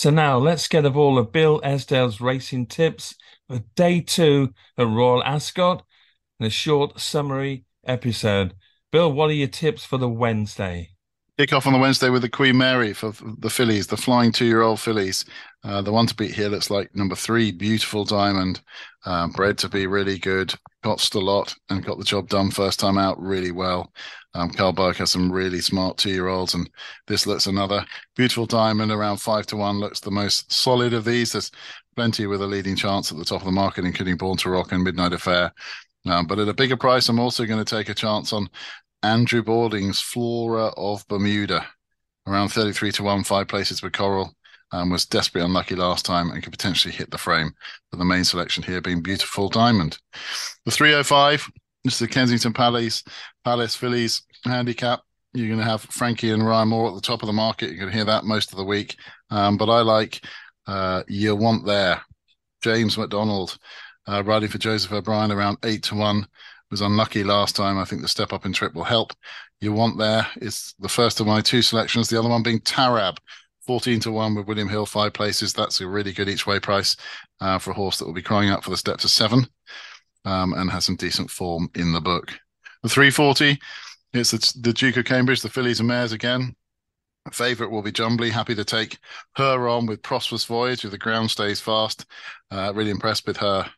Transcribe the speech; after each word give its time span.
So 0.00 0.08
now 0.08 0.38
let's 0.38 0.66
get 0.66 0.86
of 0.86 0.96
all 0.96 1.18
of 1.18 1.30
Bill 1.30 1.60
Esdaile's 1.62 2.22
racing 2.22 2.68
tips 2.68 3.16
for 3.46 3.58
day 3.76 4.00
two 4.00 4.54
at 4.78 4.86
Royal 4.86 5.22
Ascot 5.22 5.84
and 6.38 6.46
a 6.46 6.50
short 6.50 6.98
summary 6.98 7.66
episode. 7.84 8.54
Bill, 8.90 9.12
what 9.12 9.28
are 9.28 9.34
your 9.34 9.48
tips 9.48 9.84
for 9.84 9.98
the 9.98 10.08
Wednesday? 10.08 10.92
Kick 11.36 11.52
off 11.52 11.66
on 11.66 11.74
the 11.74 11.78
Wednesday 11.78 12.08
with 12.08 12.22
the 12.22 12.30
Queen 12.30 12.56
Mary 12.56 12.94
for 12.94 13.12
the 13.40 13.50
fillies, 13.50 13.88
the 13.88 13.96
flying 13.98 14.32
two-year-old 14.32 14.80
fillies. 14.80 15.26
Uh, 15.64 15.82
the 15.82 15.92
one 15.92 16.06
to 16.06 16.14
beat 16.14 16.32
here 16.32 16.48
looks 16.48 16.70
like 16.70 16.96
number 16.96 17.14
three, 17.14 17.52
Beautiful 17.52 18.06
Diamond, 18.06 18.62
uh, 19.04 19.28
bred 19.28 19.58
to 19.58 19.68
be 19.68 19.86
really 19.86 20.18
good, 20.18 20.54
cost 20.82 21.14
a 21.14 21.18
lot 21.18 21.54
and 21.68 21.84
got 21.84 21.98
the 21.98 22.04
job 22.04 22.28
done 22.28 22.50
first 22.50 22.80
time 22.80 22.98
out 22.98 23.20
really 23.20 23.52
well. 23.52 23.92
Um, 24.34 24.50
Karl 24.50 24.72
Burke 24.72 24.98
has 24.98 25.10
some 25.10 25.30
really 25.30 25.60
smart 25.60 25.98
two-year-olds, 25.98 26.54
and 26.54 26.70
this 27.08 27.26
looks 27.26 27.46
another 27.46 27.84
Beautiful 28.16 28.46
Diamond 28.46 28.92
around 28.92 29.18
five 29.18 29.46
to 29.46 29.56
one. 29.56 29.80
Looks 29.80 30.00
the 30.00 30.10
most 30.10 30.52
solid 30.52 30.92
of 30.92 31.04
these. 31.04 31.32
There's 31.32 31.50
plenty 31.96 32.26
with 32.26 32.40
a 32.40 32.46
leading 32.46 32.76
chance 32.76 33.10
at 33.10 33.18
the 33.18 33.24
top 33.24 33.40
of 33.40 33.46
the 33.46 33.52
market, 33.52 33.84
including 33.84 34.16
Born 34.16 34.36
to 34.38 34.50
Rock 34.50 34.72
and 34.72 34.84
Midnight 34.84 35.12
Affair. 35.12 35.52
Um, 36.06 36.26
but 36.26 36.38
at 36.38 36.48
a 36.48 36.54
bigger 36.54 36.76
price, 36.76 37.08
I'm 37.08 37.18
also 37.18 37.44
going 37.44 37.62
to 37.62 37.76
take 37.76 37.88
a 37.88 37.94
chance 37.94 38.32
on 38.32 38.48
Andrew 39.02 39.42
Balding's 39.42 40.00
Flora 40.00 40.66
of 40.76 41.06
Bermuda, 41.08 41.66
around 42.26 42.50
33 42.50 42.92
to 42.92 43.02
1, 43.02 43.24
five 43.24 43.48
places 43.48 43.82
with 43.82 43.92
Coral. 43.92 44.32
Um, 44.72 44.90
was 44.90 45.04
desperately 45.04 45.46
unlucky 45.46 45.74
last 45.74 46.04
time 46.04 46.30
and 46.30 46.42
could 46.42 46.52
potentially 46.52 46.94
hit 46.94 47.10
the 47.10 47.18
frame. 47.18 47.52
But 47.90 47.98
the 47.98 48.04
main 48.04 48.22
selection 48.22 48.62
here 48.62 48.80
being 48.80 49.02
Beautiful 49.02 49.48
Diamond. 49.48 49.98
The 50.64 50.70
305, 50.70 51.50
this 51.82 51.94
is 51.94 51.98
the 51.98 52.06
Kensington 52.06 52.52
Palace, 52.52 53.02
Palace 53.44 53.74
Fillies 53.74 54.22
handicap. 54.44 55.00
You're 55.32 55.48
going 55.48 55.58
to 55.58 55.64
have 55.64 55.82
Frankie 55.82 56.30
and 56.30 56.46
Ryan 56.46 56.68
Moore 56.68 56.88
at 56.88 56.94
the 56.94 57.00
top 57.00 57.22
of 57.22 57.26
the 57.26 57.32
market. 57.32 57.70
You're 57.70 57.78
going 57.78 57.90
to 57.90 57.96
hear 57.96 58.04
that 58.04 58.24
most 58.24 58.52
of 58.52 58.58
the 58.58 58.64
week. 58.64 58.96
Um, 59.30 59.56
but 59.56 59.68
I 59.68 59.80
like 59.80 60.24
uh, 60.66 61.02
You 61.08 61.34
Want 61.34 61.66
There. 61.66 62.00
James 62.62 62.98
McDonald 62.98 63.58
uh, 64.06 64.22
riding 64.24 64.48
for 64.48 64.58
Joseph 64.58 64.92
O'Brien 64.92 65.32
around 65.32 65.58
8 65.64 65.82
to 65.84 65.94
1 65.94 66.26
was 66.70 66.80
unlucky 66.80 67.24
last 67.24 67.56
time. 67.56 67.78
I 67.78 67.84
think 67.84 68.02
the 68.02 68.08
step 68.08 68.32
up 68.32 68.46
in 68.46 68.52
trip 68.52 68.74
will 68.74 68.84
help. 68.84 69.12
You 69.60 69.72
want 69.72 69.98
there 69.98 70.26
is 70.40 70.74
the 70.78 70.88
first 70.88 71.20
of 71.20 71.26
my 71.26 71.40
two 71.40 71.62
selections. 71.62 72.08
The 72.08 72.18
other 72.18 72.28
one 72.28 72.42
being 72.42 72.60
Tarab, 72.60 73.18
14 73.70 74.00
to 74.00 74.10
1 74.10 74.34
with 74.34 74.48
William 74.48 74.68
Hill, 74.68 74.84
five 74.84 75.12
places. 75.12 75.52
That's 75.52 75.80
a 75.80 75.86
really 75.86 76.12
good 76.12 76.28
each 76.28 76.44
way 76.44 76.58
price 76.58 76.96
uh, 77.40 77.56
for 77.56 77.70
a 77.70 77.74
horse 77.74 78.00
that 78.00 78.04
will 78.04 78.12
be 78.12 78.20
crying 78.20 78.50
out 78.50 78.64
for 78.64 78.70
the 78.70 78.76
step 78.76 78.98
to 78.98 79.08
seven 79.08 79.46
um, 80.24 80.54
and 80.54 80.68
has 80.68 80.86
some 80.86 80.96
decent 80.96 81.30
form 81.30 81.70
in 81.76 81.92
the 81.92 82.00
book. 82.00 82.32
The 82.82 82.88
340, 82.88 83.60
it's 84.12 84.32
the, 84.32 84.60
the 84.60 84.72
Duke 84.72 84.96
of 84.96 85.04
Cambridge, 85.04 85.42
the 85.42 85.48
fillies 85.48 85.78
and 85.78 85.86
mares 85.86 86.10
again. 86.10 86.56
Favorite 87.30 87.70
will 87.70 87.80
be 87.80 87.92
Jumbly. 87.92 88.30
Happy 88.30 88.56
to 88.56 88.64
take 88.64 88.98
her 89.36 89.68
on 89.68 89.86
with 89.86 90.02
Prosperous 90.02 90.46
Voyage 90.46 90.84
if 90.84 90.90
the 90.90 90.98
ground 90.98 91.30
stays 91.30 91.60
fast. 91.60 92.06
Uh, 92.50 92.72
really 92.74 92.90
impressed 92.90 93.24
with 93.24 93.36
her 93.36 93.70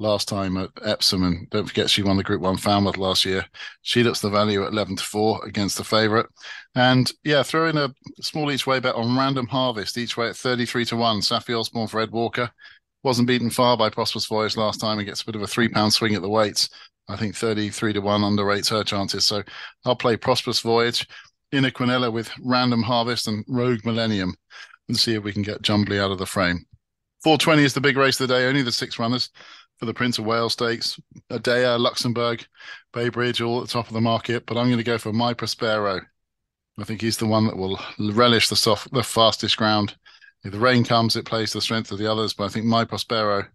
last 0.00 0.28
time 0.28 0.56
at 0.56 0.70
Epsom, 0.82 1.22
and 1.22 1.48
don't 1.50 1.66
forget 1.66 1.90
she 1.90 2.02
won 2.02 2.16
the 2.16 2.22
Group 2.22 2.40
One 2.40 2.56
Falmouth 2.56 2.96
last 2.96 3.24
year. 3.24 3.44
She 3.82 4.02
looks 4.02 4.20
the 4.20 4.30
value 4.30 4.64
at 4.64 4.72
eleven 4.72 4.96
to 4.96 5.04
four 5.04 5.44
against 5.44 5.76
the 5.76 5.84
favourite, 5.84 6.26
and 6.74 7.10
yeah, 7.22 7.42
throw 7.42 7.68
in 7.68 7.76
a 7.76 7.94
small 8.20 8.50
each 8.50 8.66
way 8.66 8.80
bet 8.80 8.94
on 8.94 9.16
Random 9.16 9.46
Harvest 9.46 9.98
each 9.98 10.16
way 10.16 10.28
at 10.28 10.36
thirty 10.36 10.66
three 10.66 10.84
to 10.86 10.96
one. 10.96 11.20
Saffie 11.20 11.58
Osborne 11.58 11.86
for 11.86 12.00
Ed 12.00 12.10
Walker 12.10 12.50
wasn't 13.02 13.28
beaten 13.28 13.50
far 13.50 13.76
by 13.76 13.90
Prosperous 13.90 14.26
Voyage 14.26 14.56
last 14.56 14.80
time 14.80 14.98
and 14.98 15.06
gets 15.06 15.22
a 15.22 15.26
bit 15.26 15.36
of 15.36 15.42
a 15.42 15.46
three 15.46 15.68
pound 15.68 15.92
swing 15.92 16.14
at 16.14 16.22
the 16.22 16.28
weights. 16.28 16.70
I 17.08 17.16
think 17.16 17.36
thirty 17.36 17.68
three 17.68 17.92
to 17.92 18.00
one 18.00 18.22
underrates 18.22 18.70
her 18.70 18.82
chances, 18.82 19.24
so 19.24 19.42
I'll 19.84 19.96
play 19.96 20.16
Prosperous 20.16 20.60
Voyage 20.60 21.06
in 21.52 21.64
a 21.66 21.70
Quinella 21.70 22.12
with 22.12 22.30
Random 22.42 22.82
Harvest 22.82 23.28
and 23.28 23.44
Rogue 23.48 23.84
Millennium 23.84 24.34
and 24.88 24.98
see 24.98 25.14
if 25.14 25.22
we 25.22 25.32
can 25.32 25.42
get 25.42 25.62
Jumbly 25.62 25.98
out 25.98 26.10
of 26.10 26.18
the 26.18 26.26
frame. 26.26 26.64
420 27.22 27.64
is 27.64 27.74
the 27.74 27.80
big 27.80 27.96
race 27.96 28.18
of 28.18 28.28
the 28.28 28.34
day, 28.34 28.46
only 28.46 28.62
the 28.62 28.72
six 28.72 28.98
runners 28.98 29.30
for 29.80 29.86
the 29.86 29.94
Prince 29.94 30.18
of 30.18 30.26
Wales 30.26 30.52
Stakes, 30.52 31.00
Adayar, 31.30 31.80
Luxembourg, 31.80 32.46
Bay 32.92 33.08
Bridge, 33.08 33.40
all 33.40 33.62
at 33.62 33.66
the 33.66 33.72
top 33.72 33.88
of 33.88 33.94
the 33.94 34.00
market. 34.00 34.44
But 34.44 34.58
I'm 34.58 34.66
going 34.66 34.76
to 34.76 34.84
go 34.84 34.98
for 34.98 35.10
My 35.10 35.32
Prospero. 35.32 36.02
I 36.78 36.84
think 36.84 37.00
he's 37.00 37.16
the 37.16 37.26
one 37.26 37.46
that 37.46 37.56
will 37.56 37.80
relish 37.98 38.48
the 38.48 38.56
soft, 38.56 38.92
the 38.92 39.02
fastest 39.02 39.56
ground. 39.56 39.96
If 40.44 40.52
the 40.52 40.58
rain 40.58 40.84
comes, 40.84 41.16
it 41.16 41.24
plays 41.24 41.52
the 41.52 41.62
strength 41.62 41.90
of 41.92 41.98
the 41.98 42.10
others. 42.10 42.34
But 42.34 42.44
I 42.44 42.48
think 42.48 42.66
My 42.66 42.84
Prospero 42.84 43.46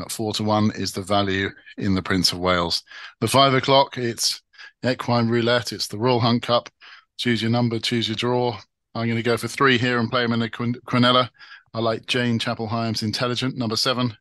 at 0.00 0.12
four 0.12 0.32
to 0.34 0.44
one 0.44 0.70
is 0.76 0.92
the 0.92 1.02
value 1.02 1.50
in 1.78 1.96
the 1.96 2.02
Prince 2.02 2.32
of 2.32 2.38
Wales. 2.38 2.84
The 3.20 3.28
five 3.28 3.52
o'clock, 3.52 3.98
it's 3.98 4.40
equine 4.88 5.28
roulette. 5.28 5.72
It's 5.72 5.88
the 5.88 5.98
Royal 5.98 6.20
Hunt 6.20 6.44
Cup. 6.44 6.70
Choose 7.18 7.42
your 7.42 7.50
number, 7.50 7.80
choose 7.80 8.06
your 8.06 8.16
draw. 8.16 8.56
I'm 8.94 9.06
going 9.06 9.16
to 9.16 9.22
go 9.22 9.36
for 9.36 9.48
three 9.48 9.78
here 9.78 9.98
and 9.98 10.10
play 10.10 10.22
them 10.22 10.32
in 10.32 10.38
the 10.38 10.48
Quinella. 10.48 11.28
I 11.74 11.80
like 11.80 12.06
Jane 12.06 12.38
Chapel 12.38 12.68
Hyams 12.68 13.02
Intellogent, 13.02 13.56
number 13.56 13.76
seven 13.76 14.16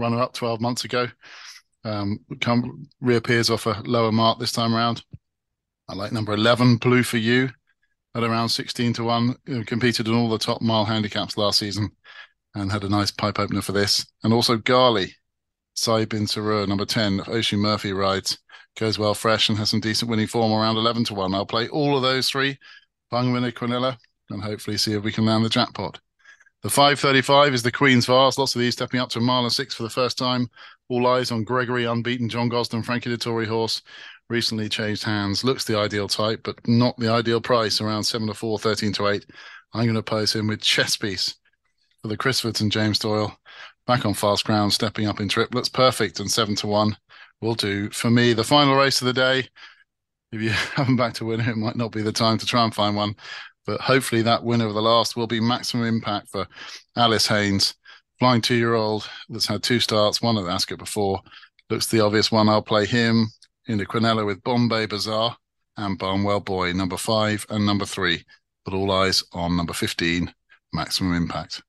runner 0.00 0.20
up 0.20 0.32
12 0.32 0.60
months 0.60 0.84
ago. 0.84 1.06
Um, 1.84 2.20
come 2.40 2.88
reappears 3.00 3.50
off 3.50 3.66
a 3.66 3.82
lower 3.84 4.12
mark 4.12 4.38
this 4.38 4.52
time 4.52 4.74
around. 4.74 5.02
I 5.88 5.94
like 5.94 6.12
number 6.12 6.32
11, 6.32 6.76
Blue 6.76 7.02
for 7.02 7.16
You, 7.18 7.50
at 8.14 8.24
around 8.24 8.48
16 8.48 8.94
to 8.94 9.04
1. 9.04 9.36
competed 9.66 10.08
in 10.08 10.14
all 10.14 10.28
the 10.28 10.38
top 10.38 10.60
mile 10.62 10.84
handicaps 10.84 11.36
last 11.36 11.58
season 11.58 11.90
and 12.54 12.70
had 12.70 12.84
a 12.84 12.88
nice 12.88 13.10
pipe 13.10 13.38
opener 13.38 13.62
for 13.62 13.72
this. 13.72 14.06
And 14.22 14.32
also 14.32 14.56
Ghaly, 14.56 15.12
Saeed 15.74 16.08
bin 16.08 16.26
Suroor, 16.26 16.66
number 16.66 16.84
10, 16.84 17.22
Oisin 17.28 17.60
Murphy 17.60 17.92
rides, 17.92 18.38
goes 18.78 18.98
well 18.98 19.14
fresh 19.14 19.48
and 19.48 19.58
has 19.58 19.70
some 19.70 19.80
decent 19.80 20.10
winning 20.10 20.26
form 20.26 20.52
around 20.52 20.76
11 20.76 21.04
to 21.04 21.14
1. 21.14 21.34
I'll 21.34 21.46
play 21.46 21.68
all 21.68 21.96
of 21.96 22.02
those 22.02 22.28
three, 22.28 22.58
Pung 23.10 23.32
Winner 23.32 23.52
Quinella, 23.52 23.96
and 24.30 24.42
hopefully 24.42 24.76
see 24.76 24.92
if 24.92 25.02
we 25.02 25.12
can 25.12 25.26
land 25.26 25.44
the 25.44 25.48
jackpot. 25.48 26.00
The 26.62 26.68
535 26.68 27.54
is 27.54 27.62
the 27.62 27.72
Queen's 27.72 28.04
Vase. 28.04 28.36
Lots 28.36 28.54
of 28.54 28.60
these 28.60 28.74
stepping 28.74 29.00
up 29.00 29.08
to 29.10 29.18
a 29.18 29.22
mile 29.22 29.44
and 29.44 29.52
six 29.52 29.74
for 29.74 29.82
the 29.82 29.88
first 29.88 30.18
time. 30.18 30.50
All 30.90 31.06
eyes 31.06 31.30
on 31.30 31.42
Gregory, 31.42 31.86
unbeaten 31.86 32.28
John 32.28 32.50
Gosden, 32.50 32.84
Frankie 32.84 33.08
Dettori 33.08 33.46
horse. 33.46 33.80
Recently 34.28 34.68
changed 34.68 35.02
hands. 35.04 35.42
Looks 35.42 35.64
the 35.64 35.78
ideal 35.78 36.06
type, 36.06 36.40
but 36.44 36.56
not 36.68 36.98
the 36.98 37.08
ideal 37.08 37.40
price. 37.40 37.80
Around 37.80 38.04
seven 38.04 38.28
to 38.28 38.34
four, 38.34 38.58
13 38.58 38.92
to 38.94 39.08
eight. 39.08 39.24
I'm 39.72 39.84
going 39.84 39.94
to 39.94 40.02
pose 40.02 40.34
him 40.34 40.48
with 40.48 40.60
chess 40.60 40.96
piece 40.96 41.36
for 42.02 42.08
the 42.08 42.16
Crisfords 42.16 42.60
and 42.60 42.70
James 42.70 42.98
Doyle. 42.98 43.36
Back 43.86 44.04
on 44.04 44.12
fast 44.12 44.44
ground, 44.44 44.72
stepping 44.74 45.06
up 45.06 45.18
in 45.18 45.28
triplets. 45.28 45.68
Perfect 45.70 46.20
and 46.20 46.30
seven 46.30 46.54
to 46.56 46.66
one 46.66 46.96
will 47.40 47.54
do. 47.54 47.88
For 47.90 48.10
me, 48.10 48.34
the 48.34 48.44
final 48.44 48.74
race 48.76 49.00
of 49.00 49.06
the 49.06 49.14
day. 49.14 49.48
If 50.30 50.42
you 50.42 50.50
haven't 50.74 50.96
back 50.96 51.14
to 51.14 51.24
win, 51.24 51.40
it 51.40 51.56
might 51.56 51.76
not 51.76 51.90
be 51.90 52.02
the 52.02 52.12
time 52.12 52.36
to 52.38 52.46
try 52.46 52.64
and 52.64 52.74
find 52.74 52.94
one. 52.94 53.16
But 53.70 53.82
hopefully, 53.82 54.22
that 54.22 54.42
winner 54.42 54.66
of 54.66 54.74
the 54.74 54.82
last 54.82 55.14
will 55.14 55.28
be 55.28 55.38
maximum 55.38 55.86
impact 55.86 56.26
for 56.30 56.44
Alice 56.96 57.28
Haynes, 57.28 57.76
flying 58.18 58.40
two 58.40 58.56
year 58.56 58.74
old 58.74 59.08
that's 59.28 59.46
had 59.46 59.62
two 59.62 59.78
starts, 59.78 60.20
one 60.20 60.36
at 60.38 60.52
Ascot 60.52 60.76
before. 60.76 61.20
Looks 61.68 61.86
the 61.86 62.00
obvious 62.00 62.32
one. 62.32 62.48
I'll 62.48 62.62
play 62.62 62.84
him 62.84 63.28
in 63.68 63.78
the 63.78 63.86
Quinella 63.86 64.26
with 64.26 64.42
Bombay 64.42 64.86
Bazaar 64.86 65.36
and 65.76 65.96
Barnwell 65.96 66.40
Boy, 66.40 66.72
number 66.72 66.96
five 66.96 67.46
and 67.48 67.64
number 67.64 67.86
three. 67.86 68.24
But 68.64 68.74
all 68.74 68.90
eyes 68.90 69.22
on 69.32 69.56
number 69.56 69.72
15, 69.72 70.34
maximum 70.72 71.14
impact. 71.14 71.62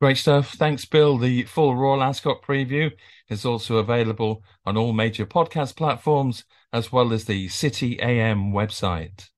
Great 0.00 0.16
stuff. 0.16 0.52
Thanks, 0.54 0.86
Bill. 0.86 1.18
The 1.18 1.42
full 1.42 1.76
Royal 1.76 2.02
Ascot 2.02 2.40
preview 2.40 2.92
is 3.28 3.44
also 3.44 3.76
available 3.76 4.42
on 4.64 4.78
all 4.78 4.94
major 4.94 5.26
podcast 5.26 5.76
platforms 5.76 6.44
as 6.72 6.90
well 6.90 7.12
as 7.12 7.26
the 7.26 7.48
City 7.48 8.00
AM 8.00 8.52
website. 8.52 9.28